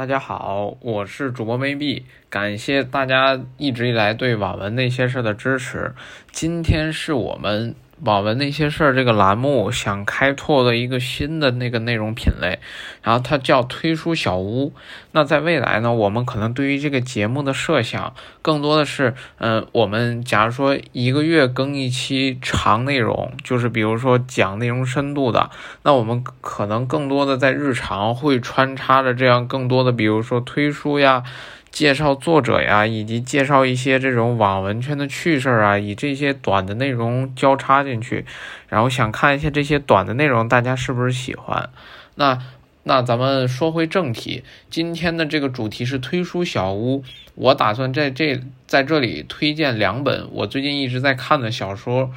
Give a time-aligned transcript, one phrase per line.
[0.00, 5.92] 大家好，我是主播 maybe，，感谢大家一直以来对网文那些事的支持。
[6.32, 7.74] 今天是我们。
[8.02, 12.58] 网文那些事儿这个栏目想开拓的一个新的那个内容品类，
[13.02, 14.72] 然后它叫推书小屋。
[15.12, 25.50] 那在未来呢，我们可能对于这个节目的设想，更多的是，嗯，我们假如说一个月更一期长内容，就是比如说讲内容深度的，
[25.82, 31.22] 那我们可能更多的在日常会穿插着这样更多的，比如说推书呀。
[31.70, 38.26] 介绍作者呀，以及介绍一些这种网文圈的趣事啊，以这些短的内容交叉进去，
[38.68, 41.70] 然后想看一下这些短的内容，大家是不是喜欢？
[42.16, 42.38] 那
[42.82, 52.10] 那咱们说回正题，今天的这个主题是推书小屋，我打算在这在这里推荐两本我最近一直在看的小说，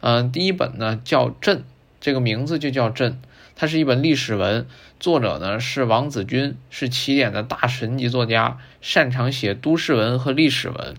[0.00, 1.58] 嗯，第一本呢叫《朕》，
[2.00, 3.12] 这个名字就叫《朕》。
[3.58, 4.66] 它是一本历史文，
[5.00, 10.94] 作者呢是王子君，是起点的大神级作家，擅长写都市文和历史文。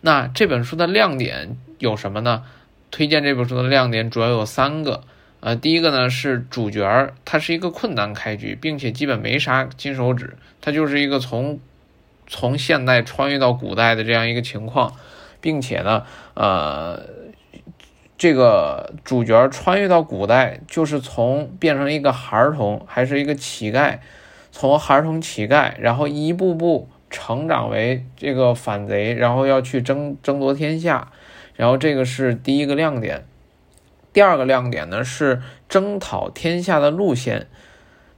[0.00, 2.42] 那这本书的亮点有什么呢？
[2.90, 5.04] 推荐这本书的亮点主要有三个。
[5.40, 11.60] 呃，第一个呢是主角儿，他是一个困难开局，并且基本没啥金手指，他就是一个从
[12.26, 14.94] 从现代穿越到古代的这样一个情况，
[15.42, 17.20] 并且呢，呃。
[18.20, 23.98] 这个主角穿越到古代，就是从变成一个孩童，还是一个乞丐，
[24.52, 31.10] 从孩童乞丐，然后一步步成长为这个反贼，然后要去争争夺天下，
[31.56, 33.24] 然后这个是第一个亮点。
[34.12, 37.46] 第二个亮点呢是征讨天下的路线，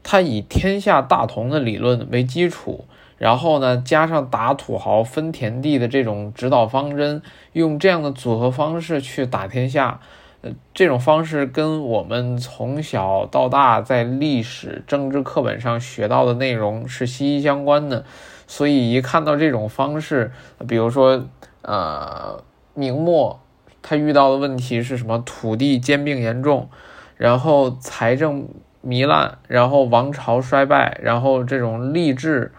[0.02, 2.86] 他以天下大同的理论为基础。
[3.22, 10.00] 然后呢，加上打土豪分田地的这种指导方针，用这样的组合方式去打天下，
[10.40, 18.04] 呃，这种方式跟我们从小到大在历史、政治课本上学到的内容是息息相关的。
[18.48, 20.32] 所以一看到这种方式，
[20.66, 21.24] 比如说，
[21.62, 22.42] 呃，
[22.74, 23.38] 明末
[23.82, 25.22] 他遇到的问题是什么？
[25.24, 26.68] 土地兼并严重，
[27.16, 28.48] 然后财政
[28.84, 32.50] 糜烂，然后王朝衰败，然后这种吏治。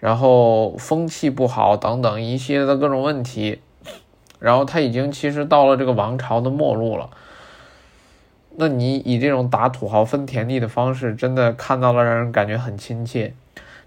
[0.00, 3.60] 然后风气不好等等一系列的各种问题，
[4.38, 7.10] 然后他已经其实到了这个王朝的末路了。
[8.56, 13.34] 那你以这种打土豪分田地的方式，真的看到了让人感觉很亲切。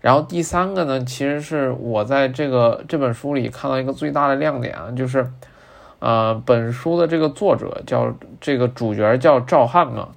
[0.01, 5.31] 然后第三个呢，其实是我在这个这本书里看到一个最大的亮点啊，就是，
[5.99, 10.09] 呃，本书的这个作者叫这个主角叫赵汉嘛，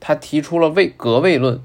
[0.00, 1.60] 他提出了位格位论。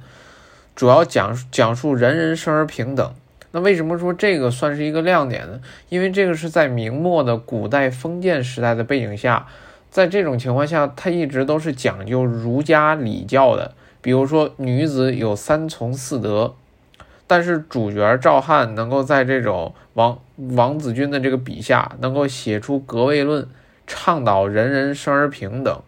[0.80, 3.14] 主要讲讲述人人生而平等。
[3.52, 5.60] 那为什么说这个算是一个亮点呢？
[5.90, 9.46] 因为这个是在明末的古代封建时代的背景下，
[9.92, 13.74] 在这种情况下，它一直都是讲究儒家礼教的。
[14.00, 16.56] 比如说，女子有三从四德，
[17.28, 23.46] 但是主角赵汉能够在这种王王子君的这个笔下，能够写出格位论，
[23.86, 25.82] 倡导人人生而平等，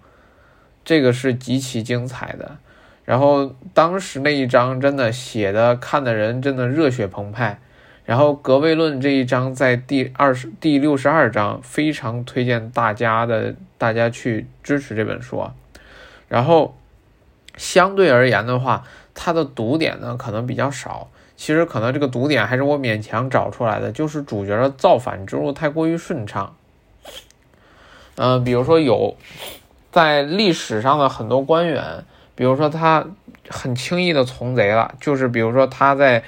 [0.83, 2.57] 这个是极其精彩的。
[3.03, 7.59] 然后当时那一章真的写的看的人真的热血澎湃，
[8.05, 15.43] 然后格位论这一章在第二十第六十二章非常推荐大家的大家去支持这本书。
[16.29, 16.77] 然后
[17.57, 18.83] 相对而言的话，
[19.15, 26.55] 它的读点呢可能比较少，其实可能这个读点还是我勉强找出来的，就是主角的造反之路太过于顺畅。
[28.15, 29.17] 嗯，比如说有
[29.91, 32.05] 在历史上的很多官员。
[32.33, 33.05] 比如说他
[33.49, 36.23] 很轻易的从贼了，就是比如说他在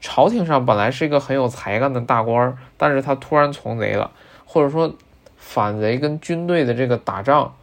[0.00, 4.10] 朝廷上本来是一个很有才干的大官，但是他突然从贼了，
[4.46, 4.94] 或者说
[5.36, 7.54] 反贼跟军队的这个打仗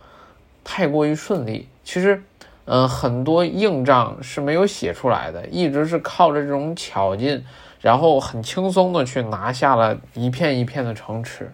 [0.63, 2.21] 太过于顺利，其实
[2.65, 7.43] 嗯很多硬仗是没有写出来的，一直是靠着这种巧劲，
[7.81, 11.51] 然后很轻松的去拿下了一片一片的城池，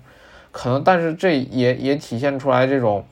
[0.52, 3.06] 可能但是这也也体现出来这种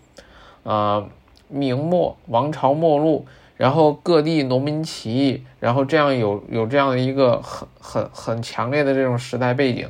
[0.64, 1.08] 呃。
[1.52, 3.26] 明末王朝末路，
[3.58, 9.90] 然后各地农民起义，然后这样有有这样的一个很很很强烈的这种时代背景。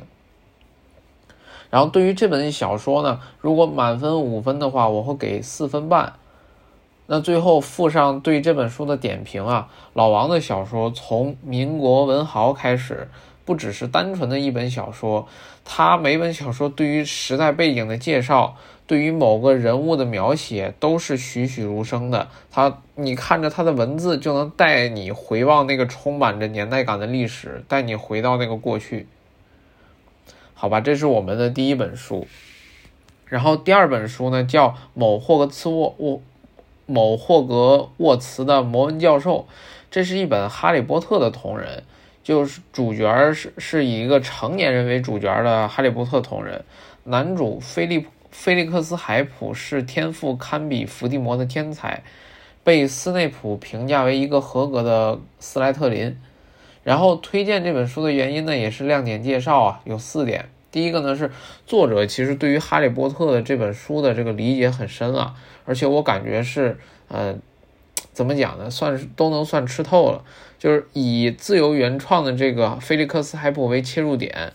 [1.70, 6.12] 然后对于这本小说呢，如果满分五分的话，我会给四分半。
[7.06, 13.08] 那最后附上对这本书的点评啊，老王的小说从民国文豪开始，
[13.44, 15.26] 不只是单纯的一本小说，
[15.64, 18.56] 他每本小说对于时代背景的介绍。
[18.84, 29.06] 对于某个人物的描写都是栩栩如生的，他你看着他的文字就能带你回望那个充满着年代感的历史，带你回到那个过去。
[30.52, 32.26] 好吧，这是我们的第一本书，
[33.24, 36.20] 然后第二本书呢叫某霍格茨沃沃
[36.84, 39.46] 某霍格沃茨的摩恩教授，
[39.90, 41.84] 这是一本哈利波特的同人，
[42.22, 46.64] 就是主角是是以一个成年人为主角的《哈利波特》同人，
[47.04, 52.02] 男主菲利菲利克斯海普是天赋堪比伏地魔的天才，
[52.62, 56.16] 被斯内普评价为一个合格的斯莱特林。
[56.84, 60.48] 然后推荐这本书的原因呢，也是亮点介绍啊，有四点。
[60.72, 61.30] 第一个呢是
[61.66, 65.34] 作者其实对于《哈利波特》的这本书的这个理解很深啊，
[65.64, 66.78] 而且我感觉是，
[67.08, 67.36] 呃，
[68.12, 70.22] 怎么讲呢，算是都能算吃透了。
[70.58, 74.52] 就是以自由原创的这个菲利克斯海普为切入点，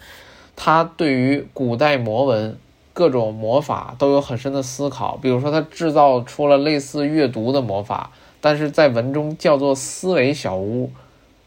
[0.56, 2.58] 他对于古代魔文
[2.94, 5.18] 各种魔法都有很深的思考。
[5.18, 10.92] 比如说，他制造出了类似阅读的魔法，但是在文中叫做思维小屋。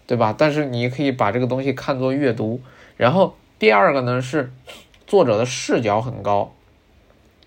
[0.06, 0.34] 对吧？
[0.36, 2.60] 但是你可以把这个东西看作阅读。
[2.96, 4.52] 然后第二个呢是
[5.06, 6.52] 作者的视角很高，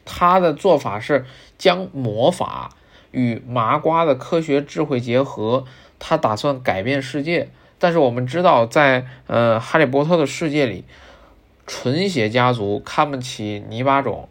[0.06, 1.26] 他的做法是
[1.58, 2.70] 将魔法
[3.14, 5.64] 与麻瓜的科学智慧结合，
[5.98, 7.48] 他打算改变世界。
[7.80, 10.84] 但是我们知道，在呃哈利波特的世界里，
[11.66, 14.28] 纯血家族看不起泥巴种，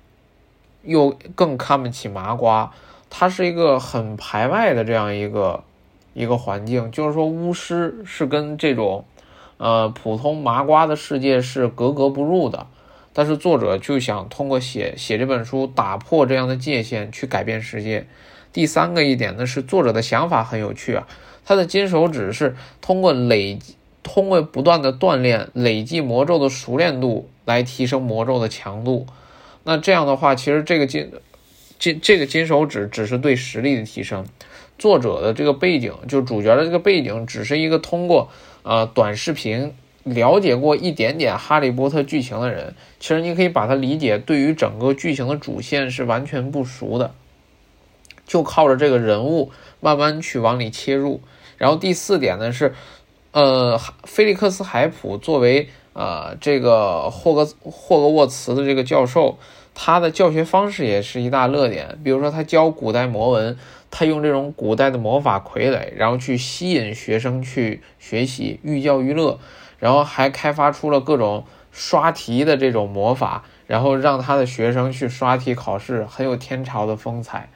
[0.83, 2.71] 又更看不起麻瓜，
[3.09, 5.65] 他是一个很排外的这样一个。
[6.15, 9.07] 一个环境，就是说巫师是跟这种，
[9.57, 12.67] 呃，普通麻瓜的世界是格格不入的。
[13.15, 18.07] 但是作者就想通过写写这本书，打破这样的界限，去改变世界。
[18.53, 21.07] 第三个一点呢，是作者的想法很有趣啊。
[21.45, 23.59] 他的金手指是通过累，
[24.03, 29.07] 通过不断的锻炼，累计魔咒的熟练度来提升魔咒的强度。
[29.65, 31.11] 那这样的话，其实这个金
[31.79, 34.25] 金这个金手指只是对实力的提升。
[34.79, 38.31] 作者的这个背景，就主角的这个背景，只是一个通过
[38.65, 39.73] 呃短视频
[40.03, 42.75] 了解过一点点《哈利波特》剧情的人。
[42.99, 47.15] 其实你可以把它理解，对于整个剧情的主线是完全不熟的，
[48.33, 51.21] 就靠着这个人物慢慢去往里切入。
[51.59, 52.75] 然后第四点呢是，
[53.33, 59.37] 呃，菲利克斯海普作为呃这个霍格霍格沃茨的这个教授，
[59.75, 61.99] 他的教学方式也是一大热点。
[62.03, 63.59] 比如说他教古代魔文。
[63.95, 69.39] 他用这种古代的魔法傀儡，然后去吸引学生去学习，寓教于乐，
[69.79, 77.51] 然后还开发出了各种刷题的这种魔法，然后让他的学生去刷题考试，很有天朝的风采。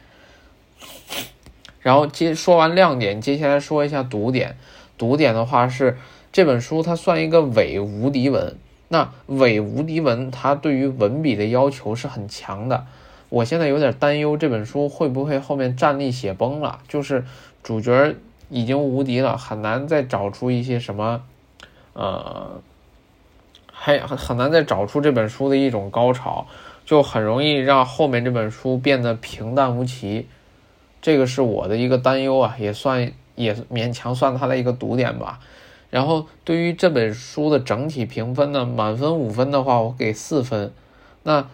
[1.86, 4.56] 然后接说完亮点，接下来说一下读点。
[4.98, 5.96] 读点的话是
[6.32, 8.56] 这本书它算一个伪无敌文，
[8.88, 12.86] 那伪无敌文它对于文笔的要求是很强的。
[13.28, 17.24] 我现在有点担忧这本书会不会后面战力写崩了，就是
[17.62, 18.16] 主角
[18.50, 21.22] 已经无敌了，很难再找出一些什么，
[21.92, 22.60] 呃，
[23.70, 26.48] 还很难再找出这本书的一种高潮，
[26.84, 30.26] 就很容易让后面这本书变得平淡无奇，
[31.00, 35.40] 这个是我的一个担忧啊，也算也勉强算它的一个堵点吧。
[35.90, 40.72] 然后对于这本书的整体评分呢，满分五分的话，我给四分，
[41.22, 41.46] 那。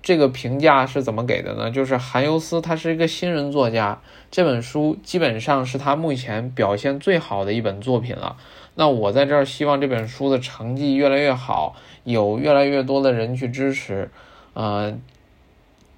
[0.00, 1.70] 这个评价是怎么给的呢？
[1.70, 8.36] 就是韩尤斯他是一个新人作家，这本书基本上是他目前表现最好的一本作品了。
[8.76, 11.74] 那我在这儿希望这本书的成绩越来越好，
[12.04, 14.08] 有越来越多的人去支持。
[14.54, 14.96] 呃，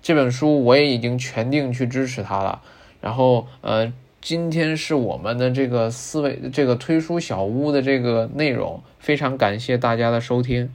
[0.02, 2.62] 这本书我也已经全定去支持他了。
[3.00, 10.70] 然后呃，今天是我们的这个思维这个推书小屋的这个内容，非常感谢大家的收听。